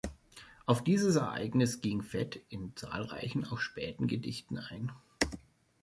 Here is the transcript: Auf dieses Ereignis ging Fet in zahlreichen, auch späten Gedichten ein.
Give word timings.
Auf 0.65 0.83
dieses 0.83 1.15
Ereignis 1.15 1.79
ging 1.79 2.01
Fet 2.01 2.41
in 2.49 2.75
zahlreichen, 2.75 3.45
auch 3.45 3.59
späten 3.59 4.07
Gedichten 4.07 4.57
ein. 4.57 4.91